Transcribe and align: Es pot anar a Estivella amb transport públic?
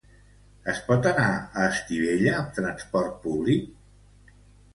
Es 0.71 0.77
pot 0.87 1.09
anar 1.09 1.27
a 1.33 1.65
Estivella 1.73 2.33
amb 2.39 2.57
transport 2.57 3.21
públic? 3.27 4.35